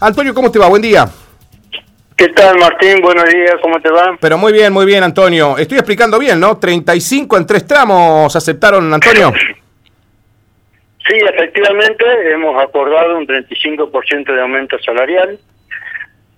Antonio, 0.00 0.34
¿cómo 0.34 0.50
te 0.50 0.58
va? 0.58 0.68
Buen 0.68 0.82
día. 0.82 1.06
¿Qué 2.16 2.28
tal, 2.28 2.58
Martín? 2.58 3.00
Buenos 3.00 3.24
días, 3.30 3.54
¿cómo 3.62 3.80
te 3.80 3.90
va? 3.90 4.16
Pero 4.20 4.36
muy 4.38 4.52
bien, 4.52 4.72
muy 4.72 4.84
bien, 4.86 5.02
Antonio. 5.02 5.56
Estoy 5.58 5.78
explicando 5.78 6.18
bien, 6.18 6.38
¿no? 6.38 6.58
35 6.58 7.36
en 7.36 7.46
tres 7.46 7.66
tramos 7.66 8.34
aceptaron, 8.34 8.92
Antonio. 8.92 9.32
Sí, 11.08 11.16
efectivamente, 11.16 12.04
hemos 12.30 12.62
acordado 12.62 13.16
un 13.18 13.26
35% 13.26 14.32
de 14.32 14.40
aumento 14.42 14.78
salarial. 14.78 15.40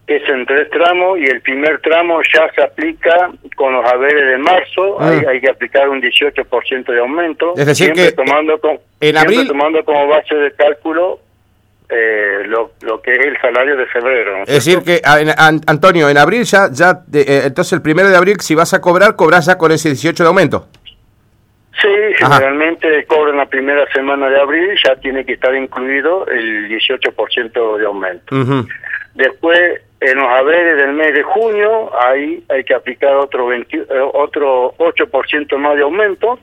Es 0.07 0.27
en 0.31 0.47
tres 0.47 0.71
tramos 0.71 1.19
y 1.19 1.25
el 1.25 1.43
primer 1.43 1.79
tramo 1.83 2.21
ya 2.35 2.49
se 2.55 2.63
aplica 2.63 3.33
con 3.55 3.75
los 3.75 3.85
haberes 3.93 4.25
de 4.31 4.39
marzo. 4.39 4.97
Ah. 4.99 5.09
Hay, 5.11 5.19
hay 5.27 5.41
que 5.43 5.51
aplicar 5.51 5.91
un 5.91 6.01
18% 6.01 6.85
de 6.91 7.01
aumento. 7.01 7.53
Es 7.55 7.67
decir 7.67 7.87
siempre 7.95 8.07
que, 8.07 8.13
tomando 8.13 8.59
con- 8.61 8.71
en 8.71 8.81
siempre 9.01 9.21
abril- 9.21 9.49
tomando 9.49 9.85
como 9.85 10.07
base 10.07 10.35
de 10.37 10.53
cálculo 10.55 11.19
eh, 11.93 12.43
lo, 12.47 12.73
lo 12.83 13.01
que 13.03 13.13
es 13.13 13.21
el 13.27 13.39
salario 13.41 13.77
de 13.77 13.87
febrero. 13.87 14.39
¿no 14.39 14.43
Es 14.45 14.65
decir 14.65 14.81
que, 14.83 15.01
a- 15.05 15.21
en- 15.21 15.29
an- 15.37 15.61
Antonio, 15.67 16.09
en 16.09 16.17
abril 16.19 16.45
ya, 16.45 16.69
ya 16.73 17.03
de- 17.07 17.21
eh, 17.23 17.43
entonces 17.47 17.73
el 17.75 17.83
primero 17.83 18.09
de 18.09 18.17
abril, 18.17 18.41
si 18.41 18.55
vas 18.55 18.73
a 18.75 18.81
cobrar, 18.81 19.15
cobras 19.17 19.47
ya 19.47 19.59
con 19.59 19.71
ese 19.73 19.89
18 19.91 20.23
de 20.23 20.29
aumento. 20.29 20.67
Sí, 21.81 21.89
Ajá. 22.23 22.35
generalmente 22.37 23.05
cobran 23.07 23.37
la 23.39 23.47
primera 23.47 23.85
semana 23.93 24.29
de 24.29 24.41
abril, 24.41 24.71
ya 24.87 24.95
tiene 24.97 25.25
que 25.25 25.33
estar 25.33 25.55
incluido 25.55 26.27
el 26.27 26.69
18% 26.69 27.77
de 27.79 27.87
aumento. 27.87 28.37
Ujú. 28.37 28.67
Después, 29.15 29.81
en 30.01 30.17
los 30.19 30.27
haberes 30.29 30.77
del 30.77 30.93
mes 30.93 31.13
de 31.15 31.23
junio, 31.23 31.91
ahí 31.99 32.45
hay 32.49 32.65
que 32.65 32.75
aplicar 32.75 33.15
otro 33.17 33.47
20 33.47 33.77
eh, 33.77 33.85
otro 34.13 34.75
8% 34.79 35.57
más 35.59 35.77
de 35.77 35.83
aumento, 35.83 36.39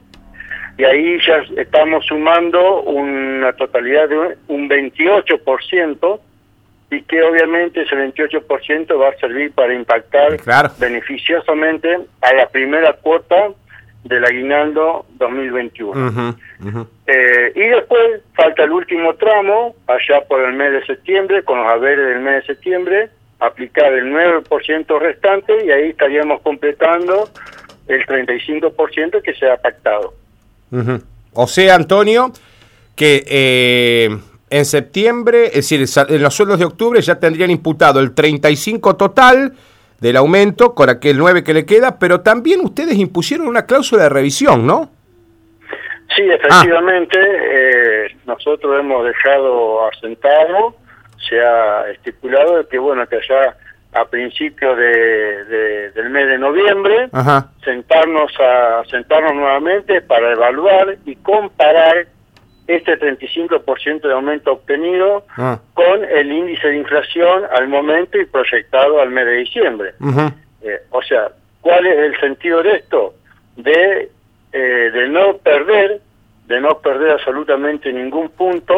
y 0.79 0.85
ahí 0.85 1.19
ya 1.27 1.43
estamos 1.57 2.05
sumando 2.05 2.81
una 2.83 3.51
totalidad 3.53 4.07
de 4.07 4.37
un 4.47 4.69
28%, 4.69 6.19
y 6.91 7.01
que 7.03 7.21
obviamente 7.21 7.81
ese 7.81 7.95
28% 7.95 8.99
va 8.99 9.09
a 9.09 9.15
servir 9.17 9.51
para 9.51 9.73
impactar 9.73 10.37
Claro. 10.37 10.69
beneficiosamente 10.79 11.99
a 12.21 12.33
la 12.33 12.47
primera 12.47 12.93
cuota 12.93 13.49
del 14.05 14.23
aguinaldo 14.23 15.05
2021. 15.17 16.07
Ujú, 16.07 16.67
ujú. 16.69 16.87
Eh, 17.05 17.51
y 17.55 17.59
después 17.59 18.21
falta 18.33 18.63
el 18.63 18.71
último 18.71 19.13
tramo, 19.15 19.75
allá 19.85 20.21
por 20.29 20.41
el 20.41 20.53
mes 20.53 20.71
de 20.71 20.85
septiembre, 20.85 21.43
con 21.43 21.61
los 21.61 21.67
haberes 21.67 22.07
del 22.07 22.21
mes 22.21 22.35
de 22.35 22.53
septiembre, 22.53 23.09
aplicar 23.39 23.91
el 23.91 24.05
9% 24.11 24.97
restante 24.99 25.65
y 25.65 25.71
ahí 25.71 25.89
estaríamos 25.89 26.41
completando 26.41 27.29
el 27.89 28.05
35% 28.05 29.21
que 29.21 29.33
se 29.33 29.49
ha 29.49 29.57
pactado. 29.57 30.13
O 31.33 31.47
sea, 31.47 31.75
Antonio, 31.75 32.31
que 32.95 33.23
eh, 33.27 34.09
en 34.49 34.65
septiembre, 34.65 35.47
es 35.47 35.69
decir, 35.69 35.85
en 36.09 36.21
los 36.21 36.33
sueldos 36.33 36.59
de 36.59 36.65
octubre 36.65 37.01
ya 37.01 37.19
tendrían 37.19 37.51
imputado 37.51 37.99
el 37.99 38.13
35 38.13 38.95
total 38.95 39.53
del 39.99 40.17
aumento 40.17 40.73
con 40.73 40.89
aquel 40.89 41.17
9 41.17 41.43
que 41.43 41.53
le 41.53 41.65
queda, 41.65 41.99
pero 41.99 42.21
también 42.21 42.61
ustedes 42.61 42.97
impusieron 42.97 43.47
una 43.47 43.65
cláusula 43.65 44.03
de 44.03 44.09
revisión, 44.09 44.65
¿no? 44.65 44.91
Sí, 46.15 46.23
efectivamente, 46.23 47.19
eh, 47.19 48.15
nosotros 48.25 48.79
hemos 48.79 49.05
dejado 49.05 49.87
asentado, 49.87 50.75
se 51.29 51.39
ha 51.39 51.89
estipulado 51.91 52.67
que, 52.67 52.79
bueno, 52.79 53.05
que 53.07 53.17
allá 53.17 53.55
a 53.93 54.05
principios 54.05 54.77
de, 54.77 55.45
de- 55.45 55.91
del 55.91 56.09
mes 56.11 56.27
de 56.27 56.37
noviembre, 56.37 57.09
Ajá. 57.11 57.47
sentarnos 57.63 58.31
a 58.39 58.83
sentarnos 58.89 59.33
nuevamente 59.33 60.01
para 60.01 60.31
evaluar 60.31 60.97
y 61.05 61.15
comparar 61.15 62.05
este 62.67 62.99
35% 62.99 64.01
de 64.01 64.13
aumento 64.13 64.51
obtenido 64.51 65.25
Ah. 65.37 65.59
con 65.73 66.05
el 66.05 66.31
índice 66.31 66.67
de 66.67 66.77
inflación 66.77 67.43
al 67.51 67.67
momento 67.67 68.19
y 68.19 68.25
proyectado 68.25 69.01
al 69.01 69.09
mes 69.09 69.25
de 69.25 69.31
diciembre. 69.37 69.93
Eh, 70.61 70.79
o 70.91 71.01
sea, 71.01 71.29
¿cuál 71.61 71.87
es 71.87 71.97
el 71.97 72.19
sentido 72.19 72.61
de 72.61 72.75
esto? 72.75 73.15
De, 73.55 74.09
eh, 74.53 74.57
de 74.93 75.09
no 75.09 75.37
perder, 75.37 75.99
de 76.45 76.61
no 76.61 76.77
perder 76.79 77.11
absolutamente 77.11 77.91
ningún 77.91 78.29
punto 78.29 78.75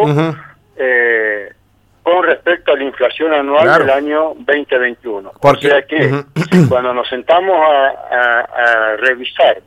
eh, 0.77 1.50
a 2.71 2.75
la 2.77 2.83
inflación 2.83 3.33
anual 3.33 3.63
Claro. 3.63 3.85
del 3.85 3.93
año 3.93 4.33
2021. 4.37 5.31
Porque- 5.41 5.67
o 5.67 5.69
sea 5.71 5.81
que 5.83 6.09
cuando 6.69 6.93
nos 6.93 7.07
sentamos 7.09 7.55
a, 7.55 7.87
a- 8.11 8.41
a 8.93 8.95
revisar 8.97 9.57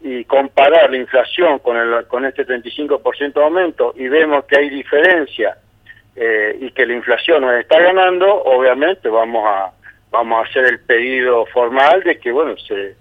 y 0.00 0.24
comparar 0.24 0.90
la 0.90 0.96
inflación 0.96 1.58
con, 1.60 1.76
el, 1.76 2.06
con 2.06 2.24
este 2.24 2.44
35% 2.46 3.32
de 3.34 3.44
aumento 3.44 3.94
y 3.96 4.08
vemos 4.08 4.44
que 4.46 4.58
hay 4.58 4.68
diferencia 4.68 5.56
eh, 6.16 6.58
y 6.60 6.70
que 6.72 6.84
la 6.86 6.94
inflación 6.94 7.42
nos 7.42 7.54
está 7.54 7.80
ganando, 7.80 8.26
obviamente 8.44 9.08
vamos 9.08 9.44
a 9.46 9.70
vamos 10.10 10.44
a 10.44 10.50
hacer 10.50 10.64
el 10.66 10.80
pedido 10.80 11.46
formal 11.46 12.02
de 12.02 12.18
que 12.18 12.30
bueno 12.32 12.54
se 12.58 12.96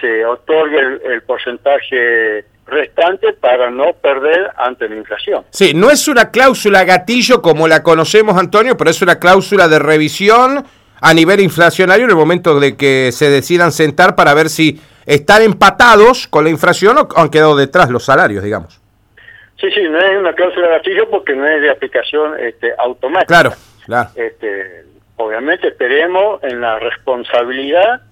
se 0.00 0.24
otorgue 0.26 0.78
el, 0.78 1.00
el 1.10 1.22
porcentaje 1.22 2.44
restante 2.66 3.32
para 3.32 3.70
no 3.70 3.92
perder 3.94 4.50
ante 4.56 4.88
la 4.88 4.96
inflación. 4.96 5.44
Sí, 5.50 5.72
no 5.74 5.90
es 5.90 6.08
una 6.08 6.30
cláusula 6.30 6.84
gatillo 6.84 7.42
como 7.42 7.68
la 7.68 7.82
conocemos, 7.82 8.36
Antonio, 8.38 8.76
pero 8.76 8.90
es 8.90 9.02
una 9.02 9.18
cláusula 9.18 9.68
de 9.68 9.78
revisión 9.78 10.64
a 11.00 11.14
nivel 11.14 11.40
inflacionario 11.40 12.04
en 12.04 12.10
el 12.10 12.16
momento 12.16 12.58
de 12.60 12.76
que 12.76 13.10
se 13.12 13.28
decidan 13.28 13.72
sentar 13.72 14.14
para 14.14 14.34
ver 14.34 14.48
si 14.48 14.80
están 15.04 15.42
empatados 15.42 16.28
con 16.28 16.44
la 16.44 16.50
inflación 16.50 16.96
o 16.98 17.08
han 17.16 17.28
quedado 17.28 17.56
detrás 17.56 17.90
los 17.90 18.04
salarios, 18.04 18.44
digamos. 18.44 18.80
Sí, 19.60 19.70
sí, 19.72 19.82
no 19.88 19.98
es 19.98 20.18
una 20.18 20.32
cláusula 20.32 20.68
gatillo 20.68 21.08
porque 21.10 21.34
no 21.34 21.46
es 21.46 21.60
de 21.60 21.70
aplicación 21.70 22.38
este, 22.38 22.72
automática. 22.78 23.26
Claro, 23.26 23.52
claro. 23.84 24.10
Este, 24.14 24.84
obviamente 25.16 25.68
esperemos 25.68 26.42
en 26.42 26.60
la 26.60 26.78
responsabilidad 26.78 28.02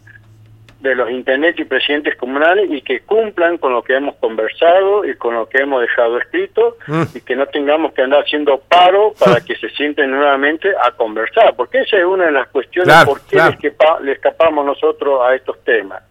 de 0.80 0.94
los 0.94 1.10
intendentes 1.10 1.60
y 1.64 1.68
presidentes 1.68 2.16
comunales 2.16 2.70
y 2.70 2.80
que 2.80 3.00
cumplan 3.00 3.58
con 3.58 3.72
lo 3.72 3.82
que 3.82 3.94
hemos 3.94 4.14
conversado 4.16 5.04
y 5.04 5.14
con 5.16 5.34
lo 5.34 5.46
que 5.48 5.58
hemos 5.58 5.82
dejado 5.82 6.16
escrito 6.18 6.76
Mm. 6.86 7.02
y 7.14 7.20
que 7.20 7.36
no 7.36 7.46
tengamos 7.46 7.92
que 7.92 8.00
andar 8.02 8.22
haciendo 8.22 8.58
paro 8.60 9.12
para 9.19 9.40
que 9.46 9.56
se 9.56 9.69
sienten 9.70 10.10
nuevamente 10.10 10.70
a 10.82 10.90
conversar, 10.92 11.54
porque 11.54 11.80
esa 11.80 11.98
es 11.98 12.04
una 12.04 12.26
de 12.26 12.32
las 12.32 12.48
cuestiones 12.48 12.88
Claro, 12.94 13.06
por 13.10 13.20
qué 13.22 13.36
claro. 13.36 13.56
le, 13.60 13.69
escapa- 13.69 14.00
le 14.00 14.12
escapamos 14.12 14.64
nosotros 14.64 15.20
a 15.22 15.34
estos 15.34 15.62
temas. 15.64 16.02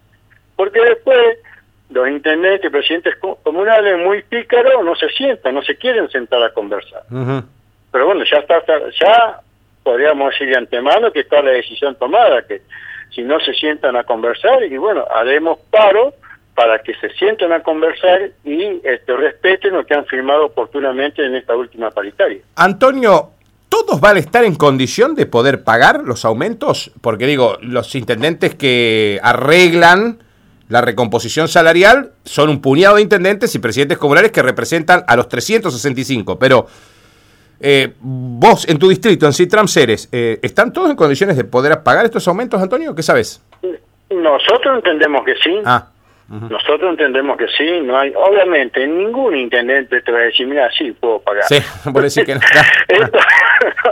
Porque 0.55 0.79
después 0.81 1.39
los 1.89 2.07
intendentes 2.07 2.65
y 2.65 2.69
presidentes 2.69 3.15
co- 3.15 3.37
comunales 3.41 3.97
muy 3.97 4.21
pícaros 4.21 4.85
no 4.85 4.95
se 4.95 5.09
sientan, 5.09 5.55
no 5.55 5.63
se 5.63 5.75
quieren 5.77 6.07
sentar 6.11 6.43
a 6.43 6.53
conversar. 6.53 7.01
Pero 7.91 8.05
bueno, 8.05 8.23
ya 8.23 8.37
está, 8.37 8.61
ya 9.01 9.39
podríamos 9.81 10.29
decir 10.29 10.49
de 10.49 10.57
antemano 10.57 11.11
que 11.11 11.21
está 11.21 11.41
la 11.41 11.49
decisión 11.51 11.95
tomada, 11.95 12.43
que 12.45 12.61
no 13.23 13.39
se 13.39 13.53
sientan 13.53 13.95
a 13.95 14.03
conversar, 14.03 14.63
y 14.63 14.77
bueno, 14.77 15.05
haremos 15.13 15.59
paro 15.71 16.13
para 16.55 16.79
que 16.79 16.93
se 16.95 17.09
sienten 17.11 17.53
a 17.53 17.63
conversar 17.63 18.31
y 18.43 18.81
este, 18.83 19.15
respeten 19.15 19.73
lo 19.73 19.85
que 19.85 19.93
han 19.93 20.05
firmado 20.05 20.47
oportunamente 20.47 21.25
en 21.25 21.35
esta 21.35 21.55
última 21.55 21.89
paritaria. 21.89 22.41
Antonio, 22.55 23.29
¿todos 23.69 24.01
van 24.01 24.17
a 24.17 24.19
estar 24.19 24.43
en 24.43 24.55
condición 24.55 25.15
de 25.15 25.25
poder 25.25 25.63
pagar 25.63 26.01
los 26.03 26.25
aumentos? 26.25 26.91
Porque 26.99 27.27
digo, 27.27 27.57
los 27.61 27.95
intendentes 27.95 28.55
que 28.55 29.21
arreglan 29.23 30.19
la 30.67 30.81
recomposición 30.81 31.47
salarial 31.47 32.11
son 32.25 32.49
un 32.49 32.61
puñado 32.61 32.97
de 32.97 33.03
intendentes 33.03 33.55
y 33.55 33.59
presidentes 33.59 33.97
comunales 33.97 34.31
que 34.31 34.41
representan 34.41 35.03
a 35.07 35.15
los 35.15 35.29
365, 35.29 36.37
pero 36.37 36.67
eh, 37.61 37.93
vos 37.99 38.67
en 38.67 38.77
tu 38.79 38.87
distrito, 38.89 39.25
en 39.25 39.33
Citram 39.33 39.67
Ceres, 39.67 40.09
eh, 40.11 40.39
¿están 40.41 40.71
todos 40.73 40.89
en 40.89 40.95
condiciones 40.95 41.35
de 41.37 41.43
poder 41.43 41.81
pagar 41.83 42.05
estos 42.05 42.27
aumentos, 42.27 42.61
Antonio? 42.61 42.95
¿Qué 42.95 43.03
sabes? 43.03 43.41
Nosotros 44.09 44.77
entendemos 44.77 45.23
que 45.25 45.35
sí. 45.35 45.59
Ah, 45.65 45.87
Nosotros 46.29 46.91
entendemos 46.91 47.37
que 47.37 47.47
sí, 47.57 47.81
no 47.83 47.97
hay, 47.97 48.11
obviamente 48.15 48.85
ningún 48.87 49.35
intendente 49.35 50.01
te 50.01 50.11
va 50.11 50.19
a 50.19 50.21
decir, 50.21 50.47
mira, 50.47 50.69
sí, 50.77 50.91
puedo 50.91 51.19
pagar. 51.19 51.43
sí, 51.45 51.57
por 51.93 52.01
decir 52.03 52.25
que 52.25 52.35
no. 52.35 52.41
esto, 52.87 53.19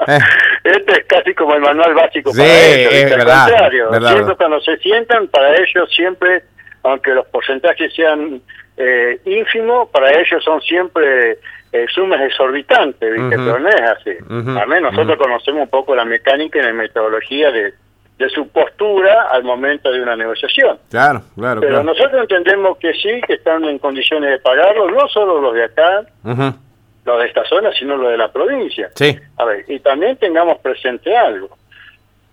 Eh. 0.08 0.20
esto 0.64 0.94
es 0.94 1.04
casi 1.08 1.34
como 1.34 1.54
el 1.56 1.62
manual 1.62 1.94
básico 1.94 2.32
Sí, 2.32 2.38
para 2.38 2.50
ellos, 2.66 2.94
es 2.94 3.12
al 3.12 3.18
verdad, 3.18 3.48
contrario, 3.50 3.92
verdad, 3.92 4.08
siempre 4.08 4.24
verdad. 4.24 4.38
cuando 4.38 4.62
se 4.62 4.78
sientan, 4.78 5.28
para 5.28 5.56
ellos 5.56 5.90
siempre, 5.94 6.44
aunque 6.84 7.12
los 7.14 7.26
porcentajes 7.28 7.94
sean 7.94 8.42
eh, 8.78 9.20
ínfimos, 9.26 9.90
para 9.90 10.12
ellos 10.12 10.42
son 10.44 10.62
siempre 10.62 11.40
eh, 11.72 11.86
sumas 11.94 12.22
exorbitantes, 12.22 13.14
¿viste? 13.14 13.36
Pero 13.38 13.60
no 13.60 13.70
es 13.70 13.82
así. 13.82 14.12
A 14.30 14.66
menos 14.66 14.94
nosotros 14.94 15.18
conocemos 15.18 15.64
un 15.64 15.70
poco 15.70 15.96
la 15.96 16.06
mecánica 16.06 16.60
y 16.60 16.64
la 16.64 16.74
metodología 16.74 17.52
de, 17.52 17.74
de 18.18 18.30
su 18.30 18.48
postura 18.50 19.28
al 19.32 19.44
momento 19.44 19.92
de 19.92 20.02
una 20.02 20.16
negociación. 20.16 20.80
Claro, 20.90 21.22
claro, 21.36 21.60
Pero 21.62 21.74
claro. 21.82 21.84
nosotros 21.84 22.22
entendemos 22.22 22.78
que 22.78 22.94
sí, 22.94 23.22
que 23.28 23.34
están 23.34 23.64
en 23.66 23.80
condiciones 23.80 24.30
de 24.32 24.40
pagarlo, 24.40 24.90
no 24.90 25.08
solo 25.10 25.42
los 25.42 25.54
de 25.54 25.64
acá, 25.66 26.06
los 26.24 27.20
de 27.20 27.26
esta 27.28 27.46
zona, 27.46 27.72
sino 27.74 27.96
los 27.98 28.12
de 28.12 28.18
la 28.18 28.32
provincia. 28.32 28.90
Sí, 28.96 29.18
A 29.38 29.46
ver, 29.46 29.66
y 29.68 29.80
también 29.80 30.18
tengamos 30.18 30.58
presente 30.60 31.16
algo. 31.16 31.50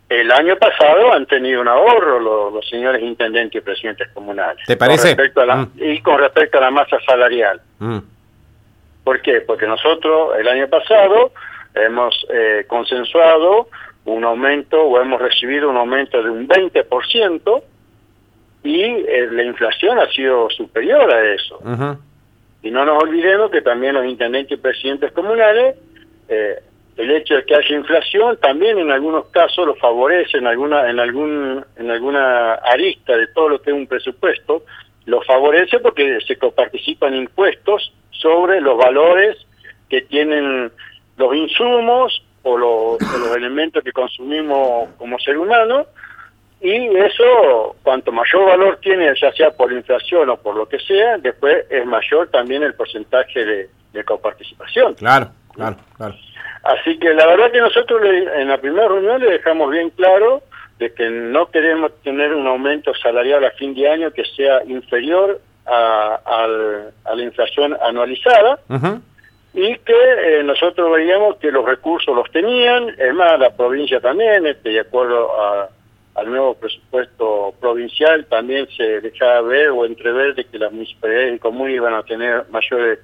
El 0.08 0.31
año 0.31 0.56
pasado 0.56 1.12
han 1.14 1.26
tenido 1.26 1.60
un 1.62 1.69
ahorro 1.69 2.20
los, 2.20 2.52
los 2.52 2.69
señores 2.69 3.02
intendentes 3.02 3.60
y 3.60 3.64
presidentes 3.64 4.08
comunales. 4.12 4.62
¿Te 4.66 4.76
parece? 4.76 5.08
Con 5.08 5.19
respecto 5.19 5.40
a 5.40 5.46
la- 5.46 5.56
Mm. 5.56 5.70
Y 5.76 6.00
con 6.02 6.19
respecto 6.19 6.58
a 6.58 6.60
la 6.60 6.70
masa 6.70 6.98
salarial. 7.06 7.60
Mm. 7.78 7.98
¿Por 9.04 9.20
qué? 9.20 9.42
Porque 9.42 9.66
nosotros 9.66 10.32
el 10.38 10.48
año 10.48 10.66
pasado 10.68 11.32
hemos 11.74 12.26
eh, 12.32 12.64
consensuado 12.66 13.68
un 14.06 14.24
aumento 14.24 14.82
o 14.82 15.00
hemos 15.00 15.20
recibido 15.20 15.68
un 15.70 15.76
aumento 15.76 16.22
de 16.22 16.30
un 16.30 16.48
20% 16.48 17.62
y 18.64 18.82
eh, 18.82 19.28
la 19.30 19.42
inflación 19.44 19.98
ha 19.98 20.10
sido 20.10 20.48
superior 20.50 21.12
a 21.12 21.34
eso. 21.34 21.60
Y 22.62 22.70
no 22.70 22.84
nos 22.84 23.02
olvidemos 23.02 23.50
que 23.50 23.60
también 23.60 23.94
los 23.94 24.06
intendentes 24.06 24.58
y 24.58 24.60
presidentes 24.60 25.12
comunales, 25.12 25.76
eh, 26.28 26.60
el 26.96 27.10
hecho 27.10 27.34
de 27.34 27.44
que 27.44 27.54
haya 27.54 27.76
inflación 27.76 28.38
también 28.40 28.78
en 28.78 28.90
algunos 28.90 29.26
casos 29.26 29.66
lo 29.66 29.74
favorece 29.74 30.38
en 30.38 30.46
alguna 30.46 30.88
en 30.88 31.00
algún 31.00 31.64
en 31.76 31.90
alguna 31.90 32.54
arista 32.54 33.16
de 33.16 33.26
todo 33.28 33.48
lo 33.48 33.60
que 33.60 33.70
es 33.70 33.76
un 33.76 33.86
presupuesto, 33.86 34.62
lo 35.06 35.22
favorece 35.22 35.78
porque 35.80 36.18
se 36.26 36.36
coparticipan 36.36 37.14
impuestos 37.14 37.92
sobre 38.10 38.60
los 38.60 38.76
valores 38.78 39.36
que 39.88 40.02
tienen 40.02 40.72
los 41.16 41.34
insumos 41.34 42.22
o 42.42 42.56
los, 42.56 43.00
los 43.00 43.36
elementos 43.36 43.82
que 43.82 43.92
consumimos 43.92 44.90
como 44.98 45.18
ser 45.18 45.38
humano 45.38 45.86
y 46.60 46.96
eso, 46.96 47.76
cuanto 47.82 48.10
mayor 48.10 48.46
valor 48.46 48.78
tiene, 48.80 49.12
ya 49.20 49.30
sea 49.32 49.50
por 49.50 49.70
inflación 49.70 50.30
o 50.30 50.36
por 50.38 50.56
lo 50.56 50.66
que 50.66 50.78
sea, 50.78 51.18
después 51.18 51.66
es 51.68 51.84
mayor 51.84 52.28
también 52.30 52.62
el 52.62 52.74
porcentaje 52.74 53.44
de, 53.44 53.68
de 53.92 54.04
coparticipación. 54.04 54.94
Claro, 54.94 55.30
claro, 55.52 55.76
claro. 55.96 56.14
Así 56.62 56.98
que 56.98 57.12
la 57.12 57.26
verdad 57.26 57.52
que 57.52 57.60
nosotros 57.60 58.00
en 58.02 58.48
la 58.48 58.56
primera 58.56 58.88
reunión 58.88 59.20
le 59.20 59.32
dejamos 59.32 59.70
bien 59.70 59.90
claro 59.90 60.42
de 60.78 60.92
que 60.92 61.08
no 61.08 61.50
queremos 61.50 61.92
tener 62.02 62.34
un 62.34 62.46
aumento 62.46 62.92
salarial 62.94 63.44
a 63.44 63.50
fin 63.52 63.74
de 63.74 63.88
año 63.88 64.10
que 64.10 64.24
sea 64.24 64.64
inferior 64.64 65.40
a, 65.66 66.20
a 67.04 67.14
la 67.14 67.22
inflación 67.22 67.76
anualizada 67.80 68.58
y 69.54 69.78
que 69.78 69.94
eh, 69.94 70.42
nosotros 70.42 70.90
veíamos 70.92 71.36
que 71.36 71.52
los 71.52 71.64
recursos 71.64 72.14
los 72.14 72.30
tenían, 72.30 72.88
es 72.98 73.14
más, 73.14 73.38
la 73.38 73.50
provincia 73.50 74.00
también, 74.00 74.44
este, 74.46 74.70
de 74.70 74.80
acuerdo 74.80 75.30
al 76.14 76.30
nuevo 76.30 76.54
presupuesto 76.54 77.54
provincial, 77.60 78.26
también 78.26 78.68
se 78.76 79.00
dejaba 79.00 79.42
ver 79.42 79.70
o 79.70 79.84
entrever 79.84 80.34
de 80.34 80.44
que 80.44 80.58
las 80.58 80.72
municipalidades 80.72 81.36
y 81.36 81.38
comunes 81.38 81.76
iban 81.76 81.94
a 81.94 82.02
tener 82.02 82.44
mayores 82.50 82.98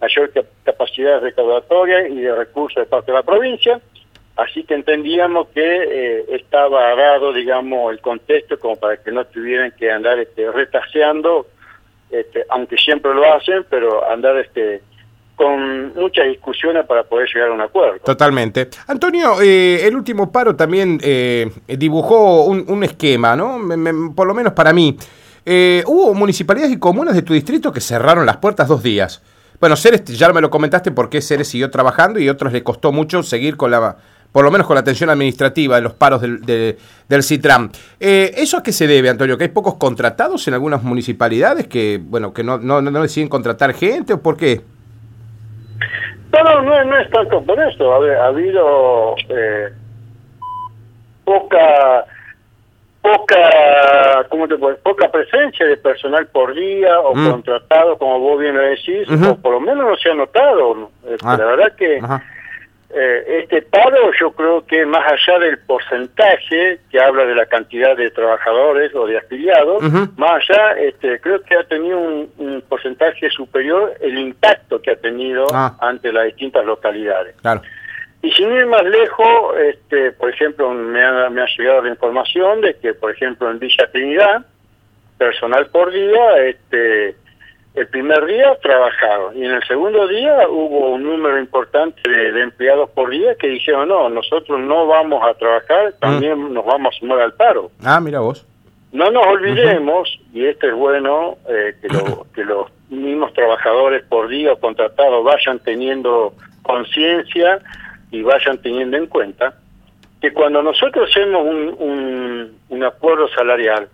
mayor 0.00 0.30
capacidad 0.64 1.20
recaudatoria 1.20 2.08
y 2.08 2.20
de 2.20 2.34
recursos 2.34 2.82
de 2.82 2.86
parte 2.86 3.10
de 3.10 3.18
la 3.18 3.22
provincia, 3.22 3.80
así 4.36 4.64
que 4.64 4.74
entendíamos 4.74 5.48
que 5.48 5.60
eh, 5.62 6.24
estaba 6.30 6.94
dado, 6.94 7.32
digamos, 7.32 7.92
el 7.92 8.00
contexto 8.00 8.58
como 8.58 8.76
para 8.76 8.96
que 8.96 9.12
no 9.12 9.24
tuvieran 9.26 9.72
que 9.72 9.90
andar 9.90 10.18
este, 10.18 10.50
retaseando, 10.50 11.46
este, 12.10 12.44
aunque 12.50 12.76
siempre 12.76 13.14
lo 13.14 13.32
hacen, 13.32 13.64
pero 13.68 14.08
andar 14.10 14.36
este 14.38 14.82
con 15.36 15.92
muchas 15.94 16.28
discusiones 16.28 16.86
para 16.86 17.02
poder 17.02 17.28
llegar 17.32 17.50
a 17.50 17.52
un 17.52 17.60
acuerdo. 17.60 17.98
Totalmente. 18.04 18.68
Antonio, 18.86 19.40
eh, 19.42 19.84
el 19.84 19.96
último 19.96 20.30
paro 20.30 20.54
también 20.54 21.00
eh, 21.02 21.50
dibujó 21.66 22.44
un, 22.44 22.84
esquema, 22.84 23.34
¿no? 23.34 23.58
por 24.14 24.26
lo 24.26 24.34
menos 24.34 24.52
para 24.52 24.72
mí. 24.72 24.96
Eh, 25.46 25.82
hubo 25.86 26.14
municipalidades 26.14 26.72
y 26.72 26.78
comunas 26.78 27.14
de 27.14 27.22
tu 27.22 27.34
distrito 27.34 27.72
que 27.72 27.80
cerraron 27.80 28.24
las 28.26 28.38
puertas 28.38 28.68
dos 28.68 28.82
días. 28.82 29.22
Bueno, 29.60 29.76
Ceres, 29.76 30.04
ya 30.04 30.32
me 30.32 30.40
lo 30.40 30.50
comentaste 30.50 30.90
porque 30.90 31.20
Ceres 31.20 31.48
siguió 31.48 31.70
trabajando 31.70 32.18
y 32.18 32.28
a 32.28 32.32
otros 32.32 32.52
le 32.52 32.62
costó 32.62 32.92
mucho 32.92 33.22
seguir 33.22 33.56
con 33.56 33.70
la, 33.70 33.96
por 34.34 34.44
lo 34.44 34.50
menos 34.50 34.66
con 34.66 34.74
la 34.74 34.80
atención 34.80 35.10
administrativa 35.10 35.76
de 35.76 35.82
los 35.82 35.92
paros 35.92 36.20
del, 36.20 36.76
del, 37.08 37.22
CITRAM. 37.22 37.70
¿Eso 38.00 38.56
a 38.56 38.64
qué 38.64 38.72
se 38.72 38.88
debe, 38.88 39.08
Antonio? 39.08 39.38
¿Que 39.38 39.44
hay 39.44 39.50
pocos 39.50 39.74
contratados 39.74 40.48
en 40.48 40.54
algunas 40.54 40.82
municipalidades 40.82 41.68
que, 41.68 42.00
bueno, 42.02 42.34
que 42.34 42.42
no, 42.42 42.58
no, 42.58 42.82
no 42.82 43.02
deciden 43.02 43.28
contratar 43.28 43.74
gente 43.74 44.14
o 44.14 44.20
por 44.20 44.36
qué? 44.36 44.60
No, 46.32 46.62
no, 46.62 46.84
no, 46.84 46.98
es 46.98 47.08
tanto 47.10 47.44
por 47.44 47.62
eso. 47.62 47.92
Ha, 47.94 48.26
habido 48.26 49.14
eh, 49.28 49.68
poca 51.24 52.04
poca 53.00 54.26
¿cómo 54.30 54.48
te 54.48 54.56
puedes? 54.56 54.80
poca 54.80 55.12
presencia 55.12 55.66
de 55.66 55.76
personal 55.76 56.26
por 56.28 56.54
día 56.54 56.98
o 57.00 57.14
mm. 57.14 57.30
contratado 57.30 57.98
como 57.98 58.18
vos 58.18 58.40
bien 58.40 58.56
lo 58.56 58.62
decís 58.62 59.06
o 59.10 59.36
por 59.36 59.52
lo 59.52 59.60
menos 59.60 59.86
no 59.86 59.94
se 59.96 60.10
ha 60.10 60.14
notado 60.14 60.90
eh, 61.06 61.16
ah. 61.22 61.36
la 61.38 61.44
verdad 61.44 61.76
que 61.76 62.00
eh, 62.90 63.40
este 63.42 63.62
paro 63.62 64.12
yo 64.20 64.32
creo 64.32 64.64
que 64.64 64.86
más 64.86 65.04
allá 65.10 65.38
del 65.40 65.58
porcentaje 65.58 66.80
que 66.90 67.00
habla 67.00 67.24
de 67.24 67.34
la 67.34 67.46
cantidad 67.46 67.96
de 67.96 68.10
trabajadores 68.10 68.94
o 68.94 69.06
de 69.06 69.18
afiliados, 69.18 69.82
más 70.16 70.42
allá 70.48 70.72
este, 70.78 71.20
creo 71.20 71.42
que 71.42 71.56
ha 71.56 71.64
tenido 71.64 71.98
un, 71.98 72.62
porcentaje 72.68 73.30
superior 73.30 73.94
el 74.00 74.18
impacto 74.18 74.80
que 74.80 74.92
ha 74.92 74.96
tenido 74.96 75.46
ah. 75.52 75.76
ante 75.80 76.12
las 76.12 76.26
distintas 76.26 76.64
localidades. 76.64 77.34
Y 78.22 78.30
sin 78.32 78.52
ir 78.52 78.66
más 78.66 78.84
lejos, 78.84 79.58
este, 79.60 80.12
por 80.12 80.30
ejemplo, 80.30 80.70
me 80.70 81.02
ha, 81.02 81.28
me 81.28 81.42
ha 81.42 81.46
llegado 81.58 81.82
la 81.82 81.90
información 81.90 82.62
de 82.62 82.74
que, 82.76 82.94
por 82.94 83.10
ejemplo, 83.10 83.50
en 83.50 83.58
Villa 83.58 83.86
Trinidad, 83.92 84.46
personal 85.18 85.66
por 85.66 85.92
día, 85.92 86.38
este, 86.46 87.16
el 87.74 87.88
primer 87.88 88.24
día 88.26 88.56
trabajaron 88.62 89.36
y 89.36 89.44
en 89.44 89.50
el 89.50 89.62
segundo 89.64 90.06
día 90.06 90.48
hubo 90.48 90.90
un 90.90 91.02
número 91.02 91.40
importante 91.40 92.08
de, 92.08 92.40
empleados 92.40 92.88
por 92.90 93.10
día 93.10 93.34
que 93.34 93.48
dijeron, 93.48 93.88
no, 93.88 94.08
nosotros 94.08 94.60
no 94.60 94.86
vamos 94.86 95.20
a 95.24 95.34
trabajar, 95.34 95.92
también 95.98 96.38
mm. 96.38 96.52
nos 96.52 96.64
vamos 96.64 96.94
a 96.94 96.98
sumar 96.98 97.20
al 97.20 97.32
paro. 97.34 97.72
Ah, 97.84 98.00
mira 98.00 98.20
vos. 98.20 98.46
No 98.92 99.10
nos 99.10 99.26
olvidemos, 99.26 100.20
y 100.32 100.46
esto 100.46 100.68
es 100.68 100.74
bueno, 100.74 101.36
eh, 101.48 101.74
que, 101.82 101.88
que 102.34 102.44
los 102.44 102.70
mismos 102.90 103.32
trabajadores 103.32 104.04
por 104.04 104.28
día 104.28 104.54
contratados 104.54 105.24
vayan 105.24 105.58
teniendo 105.58 106.32
conciencia 106.62 107.60
y 108.12 108.22
vayan 108.22 108.58
teniendo 108.58 108.96
en 108.96 109.06
cuenta 109.08 109.54
que 110.20 110.32
cuando 110.32 110.62
nosotros 110.62 111.10
hacemos 111.10 111.44
un, 111.44 111.74
un, 111.80 112.58
un 112.68 112.84
acuerdo 112.84 113.26
salarial, 113.30 113.88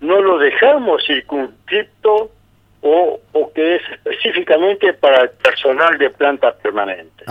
no 0.00 0.20
lo 0.20 0.38
dejamos 0.38 1.04
circunscripto 1.06 2.32
o, 2.86 3.18
o 3.32 3.52
que 3.54 3.76
es 3.76 3.82
específicamente 3.92 4.92
para 4.92 5.22
el 5.22 5.30
personal 5.30 5.96
de 5.96 6.10
planta 6.10 6.52
permanente. 6.52 7.24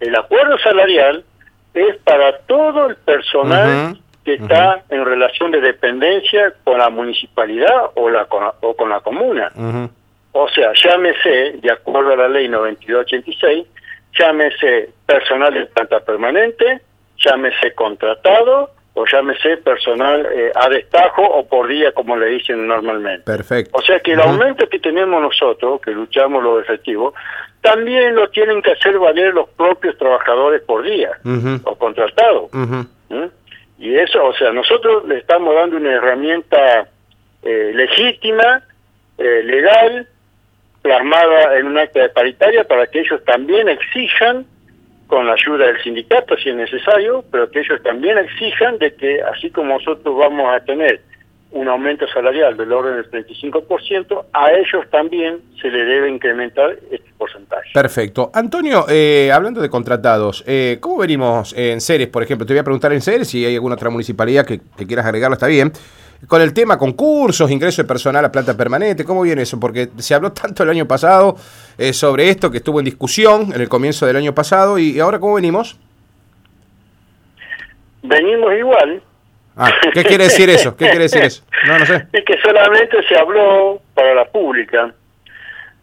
El 0.00 0.16
acuerdo 0.16 0.58
salarial 0.58 1.24
es 1.72 1.96
para 1.98 2.38
todo 2.40 2.88
el 2.88 2.96
personal 2.96 3.96
que 4.24 4.34
está 4.34 4.82
en 4.90 5.04
relación 5.04 5.52
de 5.52 5.60
dependencia 5.60 6.52
con 6.64 6.78
la 6.78 6.90
municipalidad 6.90 7.90
o, 7.94 8.10
la, 8.10 8.26
o 8.60 8.74
con 8.74 8.90
la 8.90 9.00
comuna. 9.00 9.52
O 10.32 10.48
sea, 10.48 10.72
llámese, 10.82 11.60
de 11.62 11.72
acuerdo 11.72 12.14
a 12.14 12.16
la 12.16 12.28
ley 12.28 12.48
9286, 12.48 13.68
llámese 14.18 14.90
personal 15.06 15.54
de 15.54 15.66
planta 15.66 16.00
permanente, 16.00 16.80
llámese 17.18 17.72
contratado 17.74 18.70
o 18.94 19.04
llámese 19.06 19.56
personal 19.58 20.26
eh, 20.32 20.52
a 20.54 20.68
destajo 20.68 21.22
o 21.22 21.46
por 21.46 21.66
día, 21.68 21.92
como 21.92 22.16
le 22.16 22.26
dicen 22.26 22.66
normalmente. 22.66 23.24
Perfecto. 23.24 23.76
O 23.76 23.82
sea 23.82 23.98
que 24.00 24.12
el 24.12 24.20
aumento 24.20 24.68
que 24.68 24.78
tenemos 24.78 25.20
nosotros, 25.20 25.80
que 25.80 25.90
luchamos 25.90 26.42
los 26.42 26.62
efectivos, 26.62 27.12
también 27.60 28.14
lo 28.14 28.28
tienen 28.30 28.62
que 28.62 28.72
hacer 28.72 28.98
valer 28.98 29.34
los 29.34 29.48
propios 29.50 29.98
trabajadores 29.98 30.62
por 30.62 30.84
día 30.84 31.10
o 31.64 31.76
contratados. 31.76 32.50
Y 33.78 33.94
eso, 33.96 34.24
o 34.24 34.32
sea, 34.34 34.52
nosotros 34.52 35.06
le 35.08 35.18
estamos 35.18 35.54
dando 35.54 35.76
una 35.76 35.92
herramienta 35.92 36.88
eh, 37.42 37.72
legítima, 37.74 38.62
eh, 39.18 39.42
legal, 39.44 40.08
plasmada 40.82 41.58
en 41.58 41.66
un 41.66 41.78
acta 41.78 42.00
de 42.00 42.08
paritaria 42.10 42.64
para 42.64 42.86
que 42.86 43.00
ellos 43.00 43.24
también 43.24 43.68
exijan 43.68 44.46
con 45.14 45.28
la 45.28 45.34
ayuda 45.34 45.66
del 45.66 45.80
sindicato 45.80 46.36
si 46.36 46.50
es 46.50 46.56
necesario, 46.56 47.24
pero 47.30 47.48
que 47.48 47.60
ellos 47.60 47.80
también 47.84 48.18
exijan 48.18 48.78
de 48.78 48.96
que 48.96 49.22
así 49.22 49.48
como 49.48 49.74
nosotros 49.74 50.12
vamos 50.18 50.52
a 50.52 50.58
tener 50.64 51.02
un 51.52 51.68
aumento 51.68 52.04
salarial 52.08 52.56
del 52.56 52.72
orden 52.72 52.96
del 52.96 53.24
35%, 53.24 54.24
a 54.32 54.50
ellos 54.50 54.90
también 54.90 55.38
se 55.62 55.68
le 55.70 55.84
debe 55.84 56.10
incrementar 56.10 56.76
este 56.90 57.08
porcentaje. 57.16 57.70
Perfecto. 57.72 58.32
Antonio, 58.34 58.86
eh, 58.88 59.30
hablando 59.32 59.60
de 59.60 59.70
contratados, 59.70 60.42
eh, 60.48 60.78
¿cómo 60.80 60.98
venimos 60.98 61.54
en 61.56 61.80
Ceres, 61.80 62.08
por 62.08 62.24
ejemplo? 62.24 62.44
Te 62.44 62.52
voy 62.52 62.58
a 62.58 62.64
preguntar 62.64 62.92
en 62.92 63.00
Ceres 63.00 63.28
si 63.28 63.46
hay 63.46 63.54
alguna 63.54 63.76
otra 63.76 63.90
municipalidad 63.90 64.44
que, 64.44 64.62
que 64.76 64.84
quieras 64.84 65.06
agregarlo, 65.06 65.34
está 65.34 65.46
bien 65.46 65.70
con 66.26 66.40
el 66.42 66.52
tema 66.52 66.78
concursos, 66.78 67.50
ingreso 67.50 67.82
de 67.82 67.88
personal 67.88 68.24
a 68.24 68.32
planta 68.32 68.56
permanente, 68.56 69.04
¿cómo 69.04 69.22
viene 69.22 69.42
eso? 69.42 69.58
Porque 69.58 69.88
se 69.98 70.14
habló 70.14 70.32
tanto 70.42 70.62
el 70.62 70.70
año 70.70 70.86
pasado 70.86 71.36
eh, 71.78 71.92
sobre 71.92 72.28
esto 72.28 72.50
que 72.50 72.58
estuvo 72.58 72.78
en 72.78 72.84
discusión 72.84 73.52
en 73.54 73.60
el 73.60 73.68
comienzo 73.68 74.06
del 74.06 74.16
año 74.16 74.34
pasado 74.34 74.78
y 74.78 75.00
ahora 75.00 75.18
¿cómo 75.18 75.34
venimos? 75.34 75.78
Venimos 78.02 78.52
igual. 78.54 79.02
Ah, 79.56 79.70
¿Qué 79.92 80.04
quiere 80.04 80.24
decir 80.24 80.50
eso? 80.50 80.76
¿Qué 80.76 80.86
quiere 80.86 81.04
decir 81.04 81.22
eso? 81.22 81.44
No, 81.66 81.78
no 81.78 81.86
sé. 81.86 82.06
Es 82.12 82.24
que 82.26 82.38
solamente 82.42 83.02
se 83.08 83.16
habló 83.16 83.80
para 83.94 84.14
la 84.14 84.26
pública. 84.26 84.92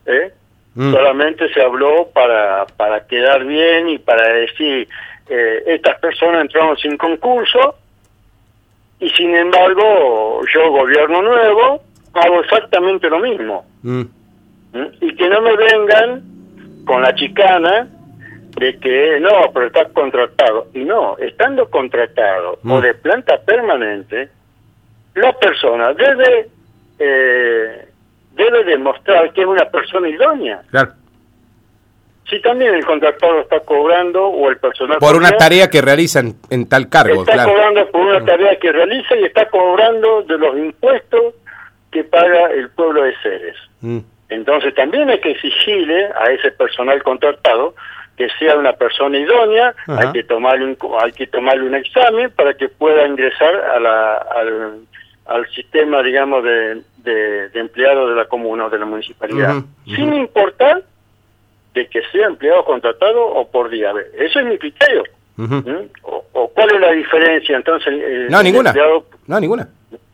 ¿eh? 0.05 0.31
Mm. 0.75 0.91
Solamente 0.91 1.51
se 1.53 1.62
habló 1.62 2.10
para, 2.13 2.65
para 2.77 3.07
quedar 3.07 3.43
bien 3.45 3.89
y 3.89 3.98
para 3.98 4.31
decir, 4.33 4.88
eh, 5.29 5.63
estas 5.65 6.00
personas 6.00 6.41
entraron 6.41 6.77
sin 6.77 6.98
concurso, 6.98 7.75
y 9.01 9.10
sin 9.10 9.36
embargo 9.36 10.41
yo 10.53 10.72
gobierno 10.72 11.22
nuevo 11.22 11.81
hago 12.13 12.41
exactamente 12.41 13.10
lo 13.10 13.20
mismo 13.20 13.65
mm. 13.84 14.01
¿Mm? 14.74 14.88
y 15.01 15.15
que 15.15 15.29
no 15.29 15.41
me 15.41 15.55
vengan 15.58 16.24
con 16.86 17.01
la 17.01 17.13
chicana 17.15 17.88
de 18.58 18.77
que 18.79 19.20
no, 19.20 19.51
pero 19.53 19.67
está 19.67 19.86
contratado. 19.89 20.67
Y 20.74 20.79
no, 20.79 21.17
estando 21.17 21.70
contratado 21.70 22.60
o 22.63 22.77
Mm. 22.77 22.81
de 22.81 22.93
planta 22.96 23.41
permanente, 23.41 24.29
la 25.15 25.34
persona 25.34 25.93
debe 25.93 26.48
eh, 27.00 27.88
debe 28.34 28.63
demostrar 28.63 29.31
que 29.34 29.41
es 29.41 29.48
una 29.48 29.65
persona 29.65 30.08
idónea. 30.08 30.62
Claro. 30.70 30.91
Si 32.29 32.41
también 32.41 32.73
el 32.75 32.85
contratado 32.85 33.41
está 33.41 33.59
cobrando 33.61 34.25
o 34.25 34.49
el 34.49 34.57
personal 34.57 34.99
Por 34.99 35.15
una 35.15 35.31
tarea 35.31 35.69
que 35.69 35.81
realiza 35.81 36.21
en, 36.49 36.69
tal 36.69 36.87
cargo, 36.87 37.21
está 37.21 37.33
claro. 37.33 37.51
cobrando 37.51 37.87
por 37.91 38.01
una 38.01 38.23
tarea 38.23 38.55
que 38.57 38.71
realiza 38.71 39.15
y 39.17 39.25
está 39.25 39.47
cobrando 39.49 40.23
de 40.23 40.37
los 40.37 40.57
impuestos 40.57 41.35
que 41.91 42.03
paga 42.05 42.51
el 42.51 42.69
pueblo 42.69 43.03
de 43.03 43.13
Ceres. 43.21 43.57
Mm, 43.81 43.99
Entonces 44.29 44.73
también 44.75 45.09
hay 45.09 45.19
que 45.19 45.31
exigirle 45.31 46.05
a 46.05 46.31
ese 46.31 46.51
personal 46.51 47.03
contratado 47.03 47.75
que 48.15 48.29
sea 48.39 48.55
una 48.55 48.73
persona 48.73 49.17
idónea, 49.17 49.73
Ajá. 49.87 49.99
hay 50.01 50.11
que 50.13 50.23
tomarle 50.23 50.65
un, 50.65 50.77
hay 51.01 51.11
que 51.11 51.27
tomarle 51.27 51.63
un 51.65 51.75
examen 51.75 52.29
para 52.31 52.53
que 52.53 52.69
pueda 52.69 53.05
ingresar 53.07 53.53
a 53.75 53.79
la, 53.79 54.13
al, 54.13 54.81
al 55.25 55.49
sistema, 55.49 56.01
digamos, 56.03 56.43
de, 56.43 56.81
de, 56.97 57.49
de 57.49 57.59
empleados 57.59 58.09
de 58.09 58.15
la 58.15 58.25
comuna 58.25 58.67
o 58.67 58.69
de 58.69 58.79
la 58.79 58.85
municipalidad, 58.85 59.55
sin 59.85 60.13
importar 60.13 60.83
de 61.73 61.87
que 61.87 62.01
sea 62.11 62.27
empleado 62.27 62.65
contratado 62.65 63.25
o 63.25 63.49
por 63.49 63.69
día. 63.69 63.89
A 63.89 63.93
ver, 63.93 64.07
Eso 64.17 64.39
es 64.39 64.45
mi 64.45 64.57
criterio. 64.57 65.03
¿Mm? 65.37 65.59
O, 66.03 66.23
o 66.33 66.47
cuál 66.49 66.69
es 66.75 66.79
la 66.81 66.91
diferencia 66.91 67.55
entonces? 67.55 67.93
eh, 67.93 68.27
No, 68.29 68.43
ninguna. 68.43 68.69
empleado- 68.71 69.05
No, 69.27 69.39
ninguna. 69.39 69.67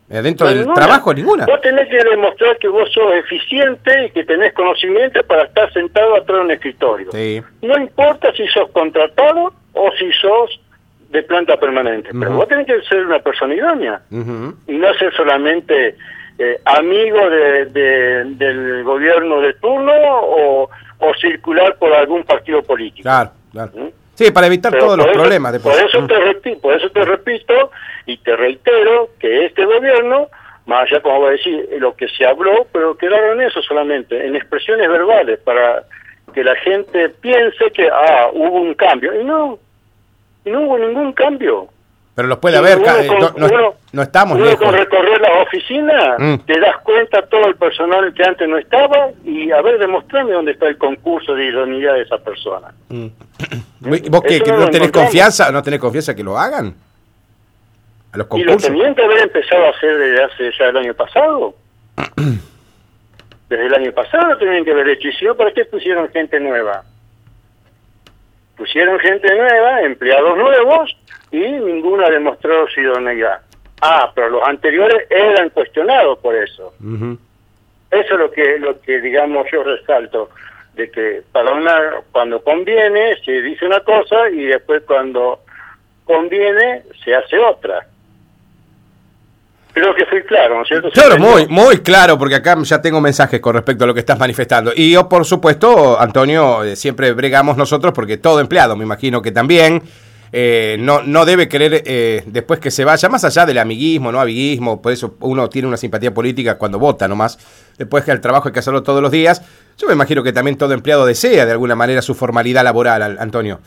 Eh, 0.09 0.21
Dentro 0.21 0.45
No, 0.45 0.49
del 0.51 0.59
ninguna. 0.61 0.75
trabajo, 0.75 1.13
ninguna. 1.13 1.45
Vos 1.45 1.59
tenés 1.59 1.89
que 1.89 1.97
demostrar 1.97 2.57
que 2.59 2.69
vos 2.69 2.89
sos 2.93 3.13
eficiente 3.15 4.05
y 4.05 4.11
que 4.11 4.23
tenés 4.23 4.53
conocimiento 4.53 5.21
para 5.23 5.43
estar 5.43 5.73
sentado 5.73 6.15
atrás 6.15 6.37
de 6.37 6.43
un 6.45 6.51
escritorio. 6.51 7.11
Sí. 7.11 7.41
No 7.61 7.77
importa 7.77 8.31
si 8.33 8.47
sos 8.47 8.69
contratado 8.71 9.51
o 9.73 9.91
si 9.99 10.09
sos 10.13 10.61
de 11.09 11.23
planta 11.23 11.57
permanente, 11.57 12.09
pero 12.17 12.31
vos 12.33 12.47
tenés 12.47 12.67
que 12.67 12.81
ser 12.83 13.05
una 13.05 13.19
persona 13.19 13.53
idónea 13.55 14.01
y 14.11 14.73
no 14.73 14.93
ser 14.95 15.13
solamente 15.13 15.95
eh, 16.39 16.59
amigo 16.65 17.29
de, 17.29 17.65
de- 17.65 18.23
del 18.35 18.83
gobierno 18.83 19.41
de 19.41 19.53
turno 19.55 19.91
o, 19.95 20.69
o 20.99 21.13
circular 21.15 21.75
por 21.77 21.93
algún 21.93 22.23
partido 22.23 22.61
político. 22.63 23.03
Claro, 23.03 23.31
claro. 23.51 23.71
¿Mm? 23.75 23.87
Sí, 24.15 24.31
para 24.31 24.47
evitar 24.47 24.71
Pero 24.71 24.85
todos 24.85 24.97
los 24.97 25.05
eso- 25.07 25.13
problemas 25.19 25.53
después. 25.53 25.75
Por 25.77 25.85
eso, 25.87 26.01
Mm. 26.01 26.07
te 26.07 26.15
repi- 26.15 26.59
por 26.61 26.73
eso 26.73 26.89
te 26.89 27.05
repito 27.05 27.71
y 28.07 28.17
te 28.17 28.35
reitero 28.35 29.09
que 29.19 29.45
este 29.45 29.63
gobierno, 29.63 30.27
más 30.65 30.89
allá 30.91 31.01
como 31.01 31.21
va 31.21 31.27
a 31.29 31.31
decir, 31.33 31.67
lo 31.79 31.95
que 31.95 32.07
se 32.07 32.25
habló, 32.25 32.65
pero 32.71 32.97
quedaron 32.97 33.39
eso 33.41 33.61
solamente, 33.61 34.25
en 34.25 34.35
expresiones 34.35 34.89
verbales, 34.89 35.39
para 35.39 35.83
que 36.33 36.43
la 36.43 36.55
gente 36.55 37.09
piense 37.09 37.71
que, 37.71 37.87
ah, 37.89 38.29
hubo 38.33 38.59
un 38.61 38.73
cambio. 38.73 39.19
Y 39.19 39.23
no, 39.23 39.59
y 40.45 40.49
no 40.49 40.61
hubo 40.61 40.77
ningún 40.79 41.13
cambio. 41.13 41.67
Pero 42.17 42.29
los 42.29 42.39
puede 42.39 42.57
haber, 42.57 42.79
uno 42.79 42.97
eh, 42.97 43.07
no, 43.37 43.45
uno- 43.45 43.73
no 43.91 44.01
estamos 44.01 44.37
uno 44.37 44.45
lejos. 44.45 44.65
con 44.65 44.73
recorrer 44.73 45.21
la 45.21 45.33
oficina, 45.43 46.15
Mm. 46.17 46.37
te 46.47 46.59
das 46.59 46.77
cuenta 46.83 47.21
todo 47.27 47.45
el 47.45 47.55
personal 47.57 48.11
que 48.11 48.23
antes 48.23 48.49
no 48.49 48.57
estaba 48.57 49.09
y 49.23 49.51
a 49.51 49.61
ver, 49.61 49.77
demostrame 49.77 50.31
dónde 50.31 50.53
está 50.53 50.65
el 50.67 50.79
concurso 50.79 51.35
de 51.35 51.45
idoneidad 51.45 51.93
de 51.93 52.01
esa 52.01 52.17
persona. 52.17 52.69
Mm. 52.89 53.05
¿Y 53.93 54.09
¿Vos 54.09 54.21
qué? 54.27 54.41
¿Que 54.41 54.51
no 54.51 54.67
tenés 54.67 54.91
confianza? 54.91 55.51
¿No 55.51 55.61
tenés 55.61 55.79
confianza 55.79 56.15
que 56.15 56.23
lo 56.23 56.39
hagan? 56.39 56.73
¿A 58.13 58.17
los 58.17 58.25
Y 58.25 58.39
lo 58.39 58.45
concursos? 58.53 58.63
tenían 58.63 58.95
que 58.95 59.03
haber 59.03 59.19
empezado 59.19 59.65
a 59.65 59.69
hacer 59.69 59.95
desde 59.99 60.23
hace 60.23 60.51
ya 60.57 60.65
el 60.65 60.77
año 60.77 60.93
pasado. 60.95 61.53
Desde 63.49 63.65
el 63.65 63.73
año 63.75 63.91
pasado 63.93 64.27
lo 64.31 64.37
tenían 64.39 64.65
que 64.65 64.71
haber 64.71 64.89
hecho. 64.89 65.07
¿Y 65.07 65.13
si 65.13 65.23
no, 65.25 65.35
para 65.35 65.51
qué 65.53 65.63
pusieron 65.65 66.09
gente 66.09 66.39
nueva? 66.39 66.83
Pusieron 68.57 68.99
gente 68.99 69.33
nueva, 69.35 69.81
empleados 69.81 70.37
nuevos, 70.37 70.97
y 71.31 71.39
ninguno 71.39 72.05
ha 72.05 72.09
demostrado 72.09 72.67
su 72.67 72.81
idoneidad. 72.81 73.41
Ah, 73.81 74.11
pero 74.15 74.29
los 74.29 74.47
anteriores 74.47 75.05
eran 75.11 75.49
cuestionados 75.51 76.17
por 76.19 76.35
eso. 76.35 76.73
Eso 77.91 78.13
es 78.13 78.19
lo 78.19 78.31
que, 78.31 78.59
lo 78.59 78.81
que 78.81 78.99
digamos, 78.99 79.47
yo 79.51 79.63
resalto, 79.63 80.29
de 80.73 80.89
que 80.91 81.21
para 81.31 81.53
una, 81.53 82.01
cuando 82.11 82.43
conviene 82.43 83.15
se 83.23 83.41
dice 83.41 83.65
una 83.65 83.79
cosa 83.81 84.29
y 84.29 84.45
después 84.45 84.83
cuando 84.85 85.41
conviene 86.05 86.83
se 87.03 87.15
hace 87.15 87.37
otra. 87.37 87.85
Creo 89.79 89.93
que 89.93 90.05
fui 90.07 90.23
claro, 90.23 90.55
¿no 90.55 90.61
es 90.63 90.67
cierto? 90.67 90.89
Claro, 90.91 91.13
¿Se 91.13 91.19
muy, 91.19 91.47
muy 91.47 91.77
claro, 91.79 92.17
porque 92.17 92.33
acá 92.35 92.57
ya 92.63 92.81
tengo 92.81 92.99
mensajes 92.99 93.39
con 93.39 93.53
respecto 93.53 93.83
a 93.83 93.87
lo 93.87 93.93
que 93.93 93.99
estás 93.99 94.17
manifestando. 94.17 94.71
Y 94.75 94.91
yo, 94.91 95.07
por 95.07 95.23
supuesto, 95.25 95.99
Antonio, 95.99 96.63
eh, 96.63 96.75
siempre 96.75 97.11
bregamos 97.13 97.57
nosotros, 97.57 97.93
porque 97.93 98.17
todo 98.17 98.39
empleado, 98.39 98.75
me 98.75 98.83
imagino 98.85 99.21
que 99.21 99.31
también, 99.31 99.83
eh, 100.31 100.77
no, 100.79 101.03
no 101.03 101.25
debe 101.25 101.47
querer 101.47 101.83
eh, 101.85 102.23
después 102.25 102.59
que 102.59 102.71
se 102.71 102.83
vaya, 102.85 103.07
más 103.07 103.23
allá 103.23 103.45
del 103.45 103.59
amiguismo, 103.59 104.11
no 104.11 104.19
amiguismo, 104.19 104.81
por 104.81 104.91
eso 104.93 105.15
uno 105.19 105.47
tiene 105.47 105.67
una 105.67 105.77
simpatía 105.77 106.11
política 106.13 106.57
cuando 106.57 106.79
vota 106.79 107.07
nomás, 107.07 107.37
después 107.77 108.03
que 108.03 108.11
el 108.11 108.19
trabajo 108.19 108.47
hay 108.47 108.53
que 108.53 108.59
hacerlo 108.59 108.81
todos 108.81 109.01
los 109.01 109.11
días. 109.11 109.43
Yo 109.77 109.85
me 109.87 109.93
imagino 109.93 110.23
que 110.23 110.33
también 110.33 110.57
todo 110.57 110.73
empleado 110.73 111.05
desea 111.05 111.45
de 111.45 111.51
alguna 111.51 111.75
manera 111.75 112.01
su 112.01 112.15
formalidad 112.15 112.63
laboral, 112.63 113.01
Al- 113.03 113.19
Antonio. 113.19 113.59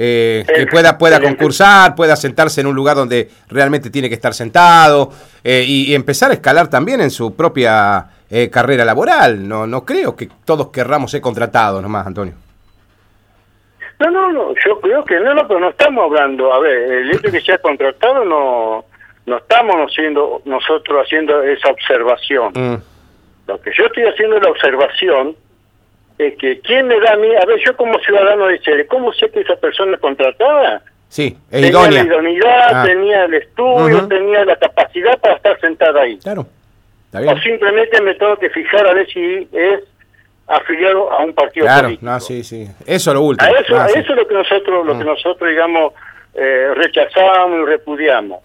Eh, 0.00 0.44
que 0.46 0.66
pueda, 0.68 0.96
pueda 0.96 1.20
concursar, 1.20 1.96
pueda 1.96 2.14
sentarse 2.14 2.60
en 2.60 2.68
un 2.68 2.76
lugar 2.76 2.94
donde 2.94 3.28
realmente 3.48 3.90
tiene 3.90 4.08
que 4.08 4.14
estar 4.14 4.32
sentado 4.32 5.10
eh, 5.42 5.64
y, 5.66 5.90
y 5.90 5.94
empezar 5.96 6.30
a 6.30 6.34
escalar 6.34 6.70
también 6.70 7.00
en 7.00 7.10
su 7.10 7.34
propia 7.34 8.06
eh, 8.30 8.48
carrera 8.48 8.84
laboral. 8.84 9.48
No, 9.48 9.66
no 9.66 9.84
creo 9.84 10.14
que 10.14 10.28
todos 10.44 10.68
querramos 10.68 11.10
ser 11.10 11.20
contratados 11.20 11.82
nomás, 11.82 12.06
Antonio. 12.06 12.34
No, 13.98 14.08
no, 14.12 14.30
no, 14.30 14.54
yo 14.64 14.78
creo 14.80 15.04
que 15.04 15.18
no, 15.18 15.34
no, 15.34 15.48
pero 15.48 15.58
no 15.58 15.70
estamos 15.70 16.04
hablando, 16.04 16.52
a 16.52 16.60
ver, 16.60 16.92
el 16.92 17.10
hecho 17.10 17.22
de 17.22 17.32
que 17.32 17.40
sea 17.40 17.58
contratado 17.58 18.24
no, 18.24 18.84
no 19.26 19.38
estamos 19.38 19.74
haciendo, 19.90 20.42
nosotros 20.44 21.04
haciendo 21.04 21.42
esa 21.42 21.70
observación. 21.70 22.52
Mm, 22.54 22.76
Lo 23.48 23.60
que 23.60 23.72
yo 23.76 23.86
estoy 23.86 24.04
haciendo 24.04 24.36
es 24.36 24.42
la 24.44 24.50
observación 24.50 25.34
es 26.18 26.36
que 26.36 26.60
quién 26.60 26.86
me 26.88 26.98
da 27.00 27.12
a 27.12 27.16
mí, 27.16 27.28
a 27.34 27.44
ver, 27.46 27.58
yo 27.64 27.76
como 27.76 27.98
ciudadano 28.00 28.46
de 28.48 28.58
Chile, 28.60 28.86
¿cómo 28.86 29.12
sé 29.12 29.30
que 29.30 29.40
esa 29.40 29.56
persona 29.56 29.94
es 29.94 30.00
contratada? 30.00 30.82
sí, 31.08 31.36
es 31.50 31.62
tenía 31.62 31.68
idónea. 31.70 32.02
la 32.02 32.08
idoneidad, 32.08 32.70
Ah. 32.74 32.84
tenía 32.84 33.24
el 33.24 33.34
estudio, 33.34 34.08
tenía 34.08 34.44
la 34.44 34.56
capacidad 34.56 35.18
para 35.18 35.34
estar 35.36 35.58
sentada 35.60 36.02
ahí. 36.02 36.18
Claro, 36.18 36.46
está 37.12 37.32
O 37.32 37.38
simplemente 37.38 38.02
me 38.02 38.14
tengo 38.14 38.36
que 38.36 38.50
fijar 38.50 38.86
a 38.86 38.92
ver 38.94 39.06
si 39.08 39.48
es 39.52 39.80
afiliado 40.46 41.10
a 41.10 41.24
un 41.24 41.32
partido 41.34 41.66
Claro, 41.66 41.84
político. 41.88 42.06
no, 42.10 42.20
sí, 42.20 42.42
sí. 42.42 42.66
Eso 42.86 43.10
es 43.10 43.14
lo 43.14 43.22
último. 43.22 43.50
A 43.50 43.60
eso, 43.60 43.76
Ah, 43.76 43.84
a 43.84 43.88
sí. 43.88 43.98
eso 44.00 44.12
es 44.12 44.18
lo 44.18 44.26
que 44.28 44.34
nosotros, 44.34 44.86
lo 44.86 44.98
que 44.98 45.04
Mm. 45.04 45.06
nosotros 45.06 45.48
digamos, 45.50 45.92
eh, 46.34 46.72
rechazamos 46.74 47.60
y 47.62 47.64
repudiamos. 47.64 48.40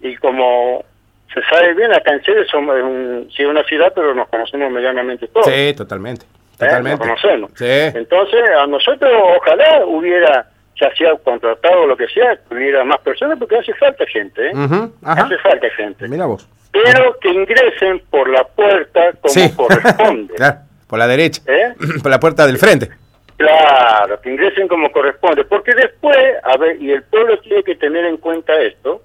Y 0.00 0.16
como 0.16 0.84
se 1.32 1.40
sabe 1.44 1.74
bien, 1.74 1.92
acá 1.92 2.12
en 2.12 2.20
Chile 2.22 2.44
somos 2.50 2.76
un, 2.76 3.30
sí, 3.34 3.44
una 3.44 3.62
ciudad, 3.64 3.92
pero 3.94 4.14
nos 4.14 4.28
conocemos 4.28 4.70
medianamente 4.70 5.26
todos. 5.28 5.46
Sí, 5.46 5.72
totalmente. 5.74 6.26
Totalmente. 6.58 7.04
Sí. 7.56 7.64
Entonces, 7.98 8.40
a 8.58 8.66
nosotros 8.66 9.10
ojalá 9.38 9.84
hubiera, 9.86 10.46
ya 10.80 10.94
sea 10.96 11.14
contratado 11.24 11.82
o 11.82 11.86
lo 11.86 11.96
que 11.96 12.06
sea, 12.08 12.38
hubiera 12.50 12.84
más 12.84 13.00
personas, 13.00 13.38
porque 13.38 13.58
hace 13.58 13.74
falta 13.74 14.04
gente, 14.06 14.48
¿eh? 14.48 14.52
Hace 15.04 15.38
falta 15.38 15.68
gente. 15.76 16.08
Mira 16.08 16.26
vos. 16.26 16.48
Pero 16.70 17.18
que 17.20 17.28
ingresen 17.30 18.00
por 18.10 18.28
la 18.30 18.44
puerta 18.44 19.12
como 19.20 19.34
Sí. 19.34 19.52
corresponde. 19.54 20.34
claro, 20.36 20.58
por 20.86 20.98
la 20.98 21.06
derecha. 21.06 21.42
¿eh? 21.46 21.74
por 22.02 22.10
la 22.10 22.18
puerta 22.20 22.46
del 22.46 22.58
frente. 22.58 22.88
Claro, 23.36 24.20
que 24.20 24.30
ingresen 24.30 24.68
como 24.68 24.90
corresponde, 24.92 25.44
porque 25.44 25.74
después, 25.74 26.16
a 26.44 26.56
ver, 26.58 26.80
y 26.80 26.92
el 26.92 27.02
pueblo 27.02 27.38
tiene 27.40 27.62
que 27.64 27.74
tener 27.74 28.04
en 28.04 28.16
cuenta 28.18 28.52
esto, 28.60 29.02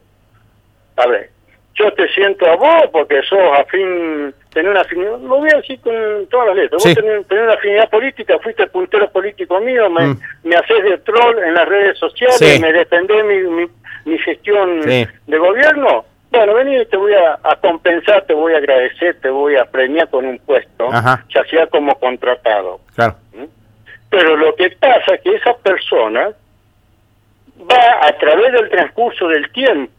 a 0.96 1.08
ver, 1.08 1.32
yo 1.78 1.92
te 1.94 2.08
siento 2.10 2.46
a 2.50 2.56
vos 2.56 2.84
porque 2.92 3.22
sos 3.24 3.40
afín, 3.60 4.34
tenés 4.52 4.72
una 4.72 4.82
afinidad, 4.82 5.20
lo 5.20 5.38
voy 5.38 5.50
a 5.54 5.58
decir 5.58 5.80
con 5.82 5.94
todas 6.30 6.48
las 6.48 6.56
letras, 6.56 6.82
Sí. 6.84 6.90
vos 6.90 6.96
tenés, 7.04 7.28
tenés 7.28 7.44
una 7.44 7.54
afinidad 7.54 7.90
política, 7.90 8.40
fuiste 8.40 8.66
puntero 8.68 9.10
político 9.12 9.60
mío, 9.60 9.90
me, 9.90 10.08
Mm. 10.08 10.20
me 10.44 10.56
haces 10.56 10.84
de 10.84 10.98
troll 11.00 11.38
en 11.40 11.54
las 11.54 11.68
redes 11.68 11.98
sociales, 12.00 12.38
Sí. 12.38 12.60
me 12.60 12.74
defendés 12.74 13.24
mi, 13.26 13.38
mi, 13.44 13.66
mi 14.06 14.18
gestión 14.20 14.82
Sí. 14.84 15.08
de 15.28 15.38
gobierno, 15.38 16.06
bueno, 16.32 16.54
vení, 16.56 16.86
te 16.88 16.98
voy 16.98 17.14
a, 17.14 17.38
a 17.44 17.56
compensar, 17.58 18.26
te 18.26 18.34
voy 18.34 18.54
a 18.54 18.58
agradecer, 18.58 19.20
te 19.22 19.30
voy 19.30 19.56
a 19.56 19.66
premiar 19.66 20.10
con 20.10 20.26
un 20.26 20.40
puesto, 20.40 20.88
Ajá. 20.92 21.24
ya 21.30 21.44
sea 21.46 21.68
como 21.68 21.94
contratado. 22.00 22.80
Claro. 22.96 23.16
Pero 24.10 24.36
lo 24.38 24.56
que 24.56 24.70
pasa 24.72 25.16
es 25.16 25.22
que 25.22 25.36
esa 25.36 25.54
persona 25.58 26.30
va 27.70 28.08
a 28.08 28.12
través 28.18 28.52
del 28.54 28.70
transcurso 28.70 29.28
del 29.28 29.52
tiempo 29.52 29.97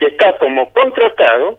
que 0.00 0.06
está 0.06 0.36
como 0.38 0.68
contratado, 0.72 1.58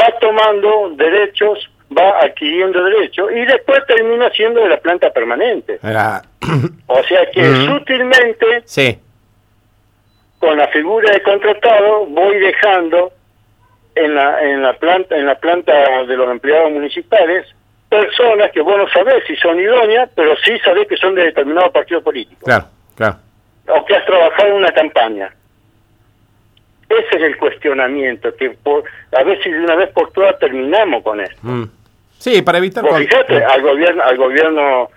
va 0.00 0.18
tomando 0.20 0.90
derechos, 0.96 1.68
va 1.96 2.20
adquiriendo 2.20 2.82
derechos 2.84 3.30
y 3.32 3.44
después 3.44 3.80
termina 3.86 4.30
siendo 4.30 4.62
de 4.62 4.68
la 4.70 4.78
planta 4.78 5.10
permanente. 5.10 5.78
Era- 5.82 6.22
O 6.86 7.02
sea 7.02 7.28
que 7.30 7.44
sutilmente, 7.66 8.62
sí. 8.64 8.98
con 10.38 10.56
la 10.56 10.68
figura 10.68 11.10
de 11.12 11.22
contratado, 11.22 12.06
voy 12.06 12.38
dejando 12.38 13.12
en 13.94 14.14
la, 14.14 14.40
en 14.42 14.62
la 14.62 14.72
planta 14.74 15.16
en 15.16 15.26
la 15.26 15.34
planta 15.34 15.72
de 16.06 16.16
los 16.16 16.30
empleados 16.30 16.70
municipales 16.72 17.46
personas 17.90 18.50
que 18.52 18.62
vos 18.62 18.76
no 18.78 18.88
sabés 18.88 19.22
si 19.26 19.36
son 19.36 19.60
idóneas, 19.60 20.08
pero 20.16 20.34
sí 20.44 20.58
sabés 20.64 20.88
que 20.88 20.96
son 20.96 21.14
de 21.14 21.24
determinado 21.24 21.70
partido 21.70 22.02
político. 22.02 22.40
Claro, 22.46 22.64
claro. 22.96 23.16
O 23.68 23.84
que 23.84 23.94
has 23.94 24.06
trabajado 24.06 24.48
en 24.48 24.54
una 24.54 24.72
campaña. 24.72 25.34
Ese 26.98 27.16
es 27.16 27.22
el 27.22 27.36
cuestionamiento, 27.36 28.34
que 28.36 28.50
por, 28.50 28.84
a 29.16 29.22
ver 29.22 29.42
si 29.42 29.50
de 29.50 29.60
una 29.60 29.76
vez 29.76 29.90
por 29.90 30.12
todas 30.12 30.38
terminamos 30.38 31.02
con 31.02 31.20
esto. 31.20 31.38
Mm. 31.42 31.64
Sí, 32.18 32.42
para 32.42 32.58
evitar... 32.58 32.84
Vos 32.84 32.98
fíjate, 32.98 33.44
al 33.44 33.62
gobierno, 33.62 34.02
al 34.02 34.16
gobierno 34.16 34.90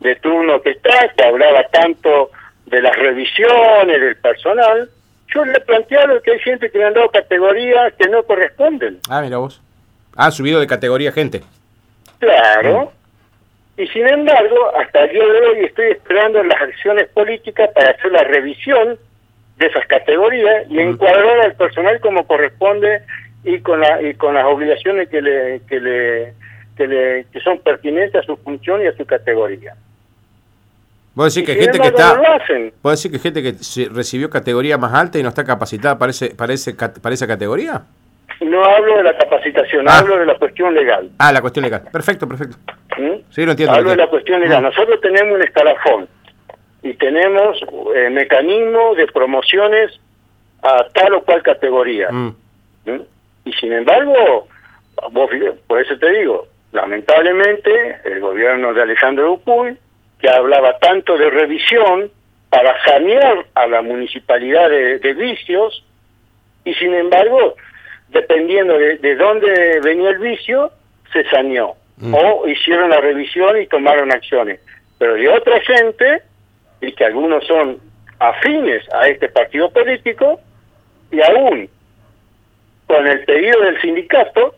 de 0.00 0.16
turno 0.16 0.60
que 0.60 0.70
está, 0.70 1.08
que 1.16 1.24
hablaba 1.24 1.62
tanto 1.68 2.30
de 2.66 2.82
las 2.82 2.96
revisiones 2.96 4.00
del 4.00 4.16
personal, 4.16 4.90
yo 5.34 5.44
le 5.44 5.52
he 5.52 5.60
planteado 5.60 6.20
que 6.22 6.32
hay 6.32 6.38
gente 6.40 6.70
que 6.70 6.78
le 6.78 6.84
han 6.84 6.94
dado 6.94 7.10
categorías 7.10 7.94
que 7.94 8.08
no 8.08 8.22
corresponden. 8.24 8.98
Ah, 9.08 9.20
mira 9.22 9.38
vos. 9.38 9.62
Ha 10.16 10.30
subido 10.30 10.60
de 10.60 10.66
categoría 10.66 11.12
gente. 11.12 11.42
Claro. 12.18 12.92
Y 13.76 13.86
sin 13.88 14.08
embargo, 14.08 14.56
hasta 14.76 15.04
el 15.04 15.10
día 15.10 15.24
de 15.24 15.40
hoy 15.46 15.64
estoy 15.64 15.90
esperando 15.92 16.42
las 16.42 16.60
acciones 16.60 17.08
políticas 17.08 17.70
para 17.74 17.90
hacer 17.90 18.10
la 18.10 18.24
revisión 18.24 18.98
de 19.58 19.66
esas 19.66 19.86
categorías 19.86 20.70
y 20.70 20.78
encuadrar 20.80 21.40
al 21.40 21.54
personal 21.54 22.00
como 22.00 22.26
corresponde 22.26 23.02
y 23.44 23.60
con 23.60 23.80
la, 23.80 24.02
y 24.02 24.14
con 24.14 24.34
las 24.34 24.44
obligaciones 24.44 25.08
que 25.08 25.22
le 25.22 25.60
que 25.68 25.80
le 25.80 26.34
que, 26.76 26.86
le, 26.86 27.26
que 27.32 27.40
son 27.40 27.58
pertinentes 27.60 28.16
a 28.16 28.22
su 28.22 28.36
función 28.36 28.82
y 28.82 28.86
a 28.86 28.92
su 28.96 29.06
categoría. 29.06 29.74
¿Vos 31.14 31.34
decís 31.34 31.48
que 31.48 31.58
gente 31.58 31.78
que 31.78 31.86
está. 31.86 32.20
¿Vos 32.82 32.92
decir 32.92 33.10
que 33.10 33.18
gente 33.18 33.42
que 33.42 33.54
recibió 33.90 34.28
categoría 34.28 34.76
más 34.76 34.92
alta 34.92 35.18
y 35.18 35.22
no 35.22 35.30
está 35.30 35.44
capacitada 35.44 35.98
para, 35.98 36.10
ese, 36.10 36.34
para, 36.34 36.52
ese, 36.52 36.74
para 36.74 37.14
esa 37.14 37.26
categoría? 37.26 37.84
No 38.42 38.62
hablo 38.62 38.98
de 38.98 39.02
la 39.02 39.16
capacitación, 39.16 39.88
ah. 39.88 39.98
hablo 39.98 40.18
de 40.18 40.26
la 40.26 40.34
cuestión 40.34 40.74
legal. 40.74 41.08
Ah, 41.18 41.32
la 41.32 41.40
cuestión 41.40 41.64
legal. 41.64 41.84
Perfecto, 41.90 42.28
perfecto. 42.28 42.58
¿Mm? 42.98 43.20
Sí, 43.30 43.46
lo 43.46 43.52
entiendo. 43.52 43.74
Hablo 43.74 43.90
de 43.90 43.96
la 43.96 44.08
cuestión 44.08 44.42
legal. 44.42 44.60
Mm. 44.60 44.64
Nosotros 44.66 45.00
tenemos 45.00 45.36
un 45.36 45.42
escalafón 45.42 46.08
y 46.86 46.94
tenemos 46.94 47.58
eh, 47.94 48.10
mecanismos 48.10 48.96
de 48.96 49.06
promociones 49.08 49.98
a 50.62 50.86
tal 50.94 51.14
o 51.14 51.22
cual 51.22 51.42
categoría. 51.42 52.10
Mm. 52.10 52.36
¿Mm? 52.86 53.00
Y 53.44 53.52
sin 53.54 53.72
embargo, 53.72 54.46
vos, 55.10 55.30
por 55.66 55.80
eso 55.80 55.98
te 55.98 56.10
digo, 56.10 56.46
lamentablemente 56.72 57.98
el 58.04 58.20
gobierno 58.20 58.72
de 58.72 58.82
Alejandro 58.82 59.32
Upuy, 59.32 59.76
que 60.20 60.28
hablaba 60.30 60.78
tanto 60.78 61.18
de 61.18 61.28
revisión 61.28 62.10
para 62.50 62.80
sanear 62.84 63.46
a 63.54 63.66
la 63.66 63.82
municipalidad 63.82 64.70
de, 64.70 65.14
vicios, 65.14 65.84
y 66.64 66.72
sin 66.74 66.94
embargo, 66.94 67.54
dependiendo 68.08 68.78
de, 68.78 68.98
de, 68.98 69.16
dónde 69.16 69.80
venía 69.82 70.10
el 70.10 70.18
vicio, 70.18 70.70
se 71.12 71.24
saneó. 71.30 71.74
Mm. 71.96 72.14
O 72.14 72.46
hicieron 72.46 72.90
la 72.90 73.00
revisión 73.00 73.60
y 73.60 73.66
tomaron 73.66 74.12
acciones. 74.12 74.60
Pero 74.98 75.14
de 75.14 75.28
otra 75.28 75.60
gente, 75.60 76.22
y 76.80 76.92
que 76.92 77.04
algunos 77.04 77.46
son 77.46 77.78
afines 78.18 78.82
a 78.94 79.08
este 79.08 79.28
partido 79.28 79.70
político, 79.70 80.40
y 81.10 81.20
aún 81.22 81.68
con 82.86 83.06
el 83.06 83.24
pedido 83.24 83.60
del 83.62 83.80
sindicato, 83.80 84.54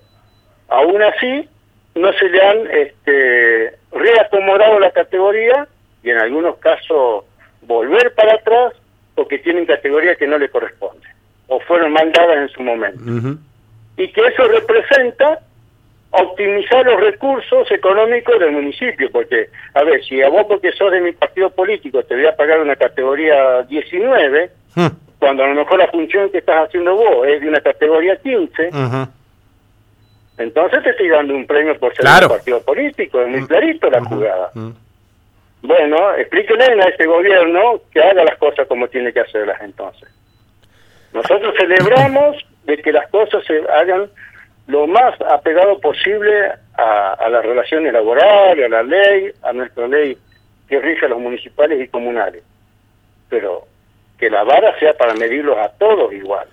aún 0.68 1.02
así 1.02 1.48
no 1.94 2.12
se 2.12 2.28
le 2.28 2.42
han 2.42 2.70
este, 2.70 3.74
reacomodado 3.92 4.78
la 4.78 4.90
categoría 4.90 5.66
y 6.02 6.10
en 6.10 6.18
algunos 6.18 6.56
casos 6.58 7.24
volver 7.62 8.14
para 8.14 8.34
atrás 8.34 8.74
porque 9.14 9.38
tienen 9.38 9.66
categoría 9.66 10.14
que 10.14 10.26
no 10.26 10.38
le 10.38 10.48
corresponde 10.48 11.06
o 11.48 11.58
fueron 11.60 11.92
mandadas 11.92 12.36
en 12.36 12.48
su 12.50 12.62
momento. 12.62 13.38
Y 13.96 14.12
que 14.12 14.20
eso 14.20 14.44
representa 14.46 15.40
optimizar 16.22 16.84
los 16.84 17.00
recursos 17.00 17.70
económicos 17.70 18.38
del 18.38 18.52
municipio, 18.52 19.10
porque, 19.10 19.48
a 19.74 19.82
ver, 19.82 20.04
si 20.04 20.22
a 20.22 20.28
vos 20.28 20.44
porque 20.48 20.72
sos 20.72 20.90
de 20.92 21.00
mi 21.00 21.12
partido 21.12 21.50
político 21.50 22.02
te 22.02 22.14
voy 22.14 22.26
a 22.26 22.36
pagar 22.36 22.60
una 22.60 22.76
categoría 22.76 23.62
19, 23.62 24.50
hmm. 24.74 24.86
cuando 25.18 25.44
a 25.44 25.48
lo 25.48 25.54
mejor 25.54 25.78
la 25.78 25.88
función 25.88 26.30
que 26.30 26.38
estás 26.38 26.66
haciendo 26.66 26.94
vos 26.94 27.26
es 27.26 27.40
de 27.40 27.48
una 27.48 27.60
categoría 27.60 28.16
15, 28.16 28.70
entonces 30.38 30.82
te 30.84 30.90
estoy 30.90 31.08
dando 31.08 31.34
un 31.34 31.46
premio 31.46 31.76
por 31.78 31.94
ser 31.94 32.06
un 32.06 32.28
partido 32.28 32.62
político, 32.62 33.20
es 33.20 33.28
muy 33.28 33.40
mm. 33.40 33.46
clarito 33.46 33.90
la 33.90 34.04
jugada. 34.04 34.50
Mm. 34.54 34.70
Bueno, 35.62 36.14
explíquenle 36.14 36.80
a 36.80 36.88
este 36.88 37.06
gobierno 37.06 37.80
que 37.92 38.00
haga 38.00 38.22
las 38.22 38.38
cosas 38.38 38.68
como 38.68 38.86
tiene 38.86 39.12
que 39.12 39.20
hacerlas 39.20 39.60
entonces. 39.60 40.08
Nosotros 41.12 41.52
celebramos 41.58 42.36
de 42.64 42.76
que 42.78 42.92
las 42.92 43.08
cosas 43.10 43.44
se 43.44 43.58
hagan 43.68 44.08
lo 44.68 44.86
más 44.86 45.14
apegado 45.22 45.80
posible 45.80 46.30
a, 46.74 47.28
las 47.30 47.44
relaciones 47.44 47.92
laborales, 47.92 48.66
a 48.66 48.68
la 48.68 48.82
ley, 48.82 49.32
a 49.42 49.52
nuestra 49.52 49.88
ley 49.88 50.16
que 50.68 50.78
rige 50.78 51.06
a 51.06 51.08
los 51.08 51.18
municipales 51.18 51.82
y 51.82 51.88
comunales. 51.88 52.42
Pero 53.30 53.64
que 54.18 54.28
la 54.28 54.44
vara 54.44 54.78
sea 54.78 54.94
para 54.94 55.14
medirlos 55.14 55.56
a 55.56 55.70
todos 55.70 56.12
igual. 56.12 56.46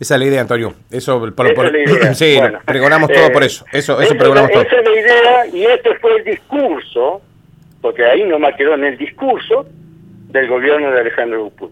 Esa 0.00 0.14
es 0.14 0.20
la 0.20 0.26
idea, 0.26 0.40
Antonio. 0.40 0.74
Eso, 0.90 1.20
por, 1.20 1.54
por, 1.54 1.72
sí, 2.14 2.38
pregonamos 2.64 3.10
todo 3.10 3.30
por 3.30 3.44
eso. 3.44 3.64
Eso, 3.72 4.00
eso 4.00 4.16
pregonamos 4.16 4.50
todo. 4.50 4.62
Esa 4.62 4.76
es 4.76 4.84
la 4.84 5.00
idea 5.00 5.46
y 5.46 5.64
este 5.64 5.94
fue 5.98 6.16
el 6.16 6.24
discurso, 6.24 7.22
porque 7.80 8.04
ahí 8.04 8.24
nomás 8.24 8.56
quedó 8.56 8.74
en 8.74 8.84
el 8.84 8.98
discurso 8.98 9.66
del 10.30 10.48
gobierno 10.48 10.90
de 10.90 11.00
Alejandro 11.00 11.44
Gupul. 11.44 11.70